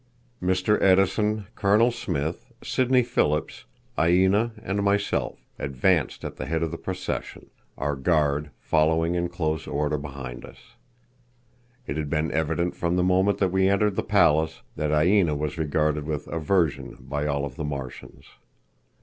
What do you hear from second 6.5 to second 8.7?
of the procession, our guard